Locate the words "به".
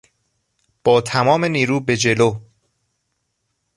1.79-1.97